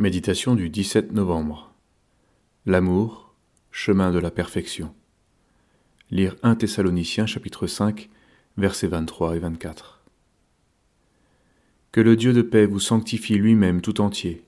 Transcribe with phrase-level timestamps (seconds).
[0.00, 1.74] Méditation du 17 novembre.
[2.64, 3.34] L'amour,
[3.70, 4.94] chemin de la perfection.
[6.10, 8.08] Lire 1 Thessaloniciens chapitre 5
[8.56, 10.02] versets 23 et 24.
[11.92, 14.42] Que le Dieu de paix vous sanctifie lui-même tout entier,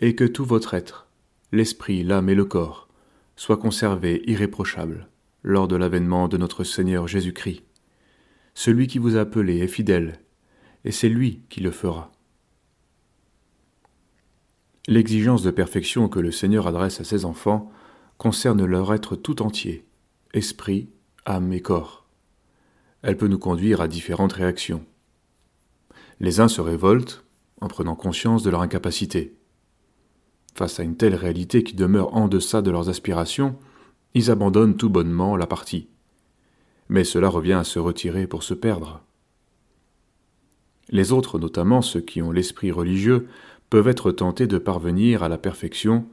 [0.00, 1.06] et que tout votre être,
[1.52, 2.88] l'esprit, l'âme et le corps,
[3.36, 5.08] soit conservé irréprochable
[5.44, 7.62] lors de l'avènement de notre Seigneur Jésus-Christ.
[8.54, 10.18] Celui qui vous a appelé est fidèle,
[10.84, 12.10] et c'est lui qui le fera.
[14.88, 17.70] L'exigence de perfection que le Seigneur adresse à ses enfants
[18.16, 19.84] concerne leur être tout entier,
[20.32, 20.88] esprit,
[21.26, 22.06] âme et corps.
[23.02, 24.82] Elle peut nous conduire à différentes réactions.
[26.20, 27.22] Les uns se révoltent
[27.60, 29.36] en prenant conscience de leur incapacité.
[30.54, 33.56] Face à une telle réalité qui demeure en deçà de leurs aspirations,
[34.14, 35.90] ils abandonnent tout bonnement la partie.
[36.88, 39.02] Mais cela revient à se retirer pour se perdre.
[40.88, 43.28] Les autres, notamment ceux qui ont l'esprit religieux,
[43.70, 46.06] peuvent être tentés de parvenir à la perfection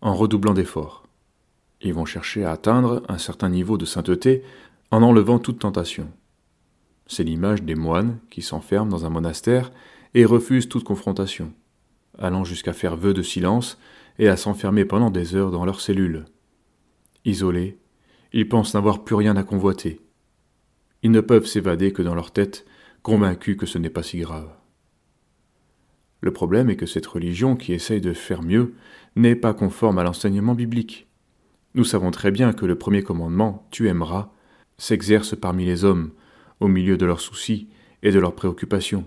[0.00, 1.04] en redoublant d'efforts.
[1.80, 4.42] Ils vont chercher à atteindre un certain niveau de sainteté
[4.90, 6.08] en enlevant toute tentation.
[7.06, 9.70] C'est l'image des moines qui s'enferment dans un monastère
[10.14, 11.52] et refusent toute confrontation,
[12.18, 13.78] allant jusqu'à faire vœu de silence
[14.18, 16.24] et à s'enfermer pendant des heures dans leurs cellules.
[17.24, 17.78] Isolés,
[18.32, 20.00] ils pensent n'avoir plus rien à convoiter.
[21.02, 22.66] Ils ne peuvent s'évader que dans leur tête,
[23.02, 24.48] convaincus que ce n'est pas si grave.
[26.20, 28.74] Le problème est que cette religion qui essaye de faire mieux
[29.16, 31.06] n'est pas conforme à l'enseignement biblique.
[31.74, 34.30] Nous savons très bien que le premier commandement, tu aimeras,
[34.78, 36.10] s'exerce parmi les hommes,
[36.60, 37.68] au milieu de leurs soucis
[38.02, 39.06] et de leurs préoccupations.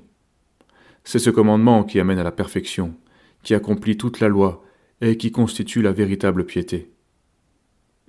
[1.03, 2.93] C'est ce commandement qui amène à la perfection,
[3.41, 4.63] qui accomplit toute la loi
[5.01, 6.91] et qui constitue la véritable piété.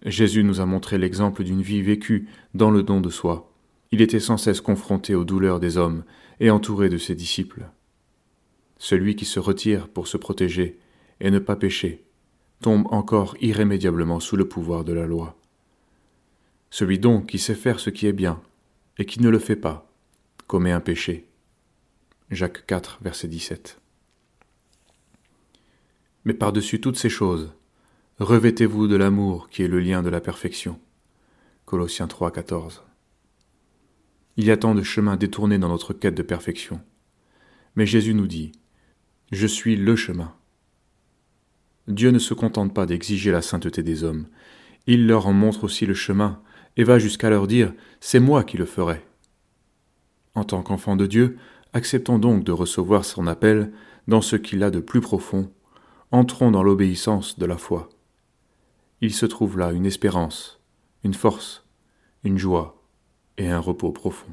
[0.04, 3.52] Jésus nous a montré l'exemple d'une vie vécue dans le don de soi.
[3.92, 6.04] Il était sans cesse confronté aux douleurs des hommes
[6.38, 7.70] et entouré de ses disciples.
[8.82, 10.78] Celui qui se retire pour se protéger
[11.20, 12.02] et ne pas pécher
[12.62, 15.38] tombe encore irrémédiablement sous le pouvoir de la loi.
[16.70, 18.40] Celui donc qui sait faire ce qui est bien
[18.96, 19.86] et qui ne le fait pas
[20.46, 21.28] commet un péché.
[22.30, 23.78] Jacques 4, verset 17.
[26.24, 27.52] Mais par-dessus toutes ces choses,
[28.18, 30.80] revêtez-vous de l'amour qui est le lien de la perfection.
[31.66, 32.82] Colossiens 3, 14.
[34.38, 36.80] Il y a tant de chemins détournés dans notre quête de perfection.
[37.76, 38.52] Mais Jésus nous dit
[39.30, 40.34] je suis le chemin.
[41.86, 44.26] Dieu ne se contente pas d'exiger la sainteté des hommes,
[44.86, 46.42] il leur en montre aussi le chemin,
[46.76, 49.04] et va jusqu'à leur dire C'est moi qui le ferai.
[50.34, 51.36] En tant qu'enfants de Dieu,
[51.72, 53.72] acceptons donc de recevoir son appel
[54.08, 55.52] dans ce qu'il a de plus profond,
[56.10, 57.88] entrons dans l'obéissance de la foi.
[59.00, 60.60] Il se trouve là une espérance,
[61.04, 61.64] une force,
[62.24, 62.82] une joie
[63.38, 64.32] et un repos profond.